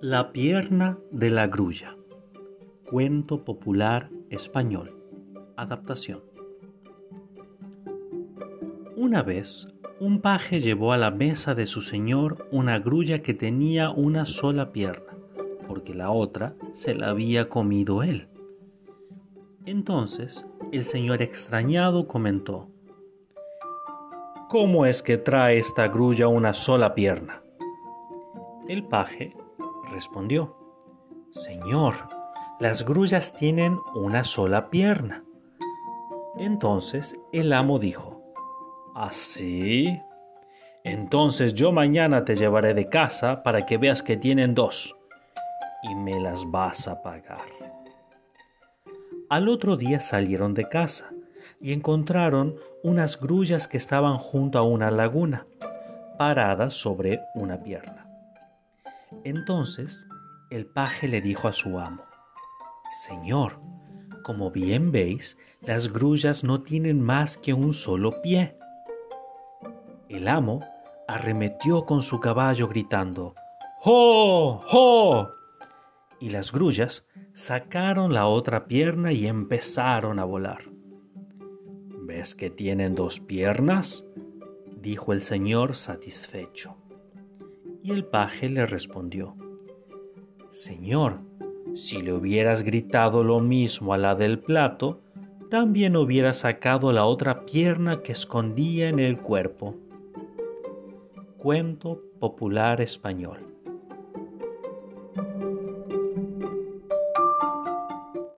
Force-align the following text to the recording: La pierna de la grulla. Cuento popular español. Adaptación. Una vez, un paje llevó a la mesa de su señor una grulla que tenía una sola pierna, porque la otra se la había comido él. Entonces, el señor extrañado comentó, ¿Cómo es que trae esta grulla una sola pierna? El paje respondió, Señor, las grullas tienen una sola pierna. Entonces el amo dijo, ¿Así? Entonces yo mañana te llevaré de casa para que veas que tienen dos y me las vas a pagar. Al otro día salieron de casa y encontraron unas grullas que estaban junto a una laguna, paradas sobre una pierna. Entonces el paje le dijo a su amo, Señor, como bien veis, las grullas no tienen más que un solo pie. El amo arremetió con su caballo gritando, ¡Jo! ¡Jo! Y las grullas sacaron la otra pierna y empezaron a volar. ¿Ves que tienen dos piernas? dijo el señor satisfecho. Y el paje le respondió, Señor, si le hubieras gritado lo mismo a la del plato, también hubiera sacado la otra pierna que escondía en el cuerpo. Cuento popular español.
La 0.00 0.30
pierna 0.30 0.96
de 1.10 1.28
la 1.28 1.48
grulla. 1.48 1.96
Cuento 2.88 3.44
popular 3.44 4.10
español. 4.30 4.96
Adaptación. 5.56 6.22
Una 8.96 9.24
vez, 9.24 9.66
un 9.98 10.20
paje 10.20 10.60
llevó 10.60 10.92
a 10.92 10.98
la 10.98 11.10
mesa 11.10 11.56
de 11.56 11.66
su 11.66 11.80
señor 11.80 12.46
una 12.52 12.78
grulla 12.78 13.22
que 13.22 13.34
tenía 13.34 13.90
una 13.90 14.24
sola 14.24 14.70
pierna, 14.70 15.18
porque 15.66 15.94
la 15.94 16.12
otra 16.12 16.54
se 16.74 16.94
la 16.94 17.08
había 17.08 17.48
comido 17.48 18.04
él. 18.04 18.28
Entonces, 19.66 20.46
el 20.70 20.84
señor 20.84 21.22
extrañado 21.22 22.06
comentó, 22.06 22.68
¿Cómo 24.48 24.86
es 24.86 25.02
que 25.02 25.16
trae 25.16 25.58
esta 25.58 25.88
grulla 25.88 26.28
una 26.28 26.54
sola 26.54 26.94
pierna? 26.94 27.42
El 28.68 28.84
paje 28.84 29.34
respondió, 29.90 30.56
Señor, 31.30 31.94
las 32.60 32.84
grullas 32.84 33.34
tienen 33.34 33.78
una 33.94 34.24
sola 34.24 34.70
pierna. 34.70 35.24
Entonces 36.38 37.16
el 37.32 37.52
amo 37.52 37.78
dijo, 37.78 38.18
¿Así? 38.94 40.00
Entonces 40.82 41.54
yo 41.54 41.70
mañana 41.70 42.24
te 42.24 42.34
llevaré 42.34 42.74
de 42.74 42.88
casa 42.88 43.42
para 43.44 43.64
que 43.64 43.78
veas 43.78 44.02
que 44.02 44.16
tienen 44.16 44.54
dos 44.56 44.96
y 45.84 45.94
me 45.94 46.18
las 46.18 46.50
vas 46.50 46.88
a 46.88 47.00
pagar. 47.00 47.46
Al 49.28 49.48
otro 49.48 49.76
día 49.76 50.00
salieron 50.00 50.54
de 50.54 50.68
casa 50.68 51.10
y 51.60 51.72
encontraron 51.72 52.56
unas 52.82 53.20
grullas 53.20 53.68
que 53.68 53.76
estaban 53.76 54.18
junto 54.18 54.58
a 54.58 54.62
una 54.62 54.90
laguna, 54.90 55.46
paradas 56.18 56.74
sobre 56.74 57.20
una 57.34 57.62
pierna. 57.62 58.07
Entonces 59.24 60.06
el 60.50 60.66
paje 60.66 61.08
le 61.08 61.20
dijo 61.20 61.48
a 61.48 61.52
su 61.52 61.78
amo, 61.78 62.04
Señor, 62.92 63.60
como 64.22 64.50
bien 64.50 64.92
veis, 64.92 65.38
las 65.60 65.92
grullas 65.92 66.44
no 66.44 66.62
tienen 66.62 67.00
más 67.00 67.38
que 67.38 67.52
un 67.52 67.72
solo 67.72 68.20
pie. 68.22 68.56
El 70.08 70.28
amo 70.28 70.64
arremetió 71.06 71.84
con 71.84 72.02
su 72.02 72.20
caballo 72.20 72.68
gritando, 72.68 73.34
¡Jo! 73.80 74.62
¡Jo! 74.66 75.30
Y 76.20 76.30
las 76.30 76.52
grullas 76.52 77.06
sacaron 77.32 78.12
la 78.12 78.26
otra 78.26 78.66
pierna 78.66 79.12
y 79.12 79.26
empezaron 79.26 80.18
a 80.18 80.24
volar. 80.24 80.64
¿Ves 82.06 82.34
que 82.34 82.50
tienen 82.50 82.94
dos 82.94 83.20
piernas? 83.20 84.06
dijo 84.76 85.12
el 85.12 85.22
señor 85.22 85.76
satisfecho. 85.76 86.76
Y 87.88 87.90
el 87.90 88.04
paje 88.04 88.50
le 88.50 88.66
respondió, 88.66 89.34
Señor, 90.50 91.20
si 91.72 92.02
le 92.02 92.12
hubieras 92.12 92.62
gritado 92.62 93.24
lo 93.24 93.40
mismo 93.40 93.94
a 93.94 93.96
la 93.96 94.14
del 94.14 94.40
plato, 94.40 95.00
también 95.48 95.96
hubiera 95.96 96.34
sacado 96.34 96.92
la 96.92 97.06
otra 97.06 97.46
pierna 97.46 98.02
que 98.02 98.12
escondía 98.12 98.90
en 98.90 99.00
el 99.00 99.16
cuerpo. 99.18 99.74
Cuento 101.38 102.02
popular 102.20 102.82
español. 102.82 103.38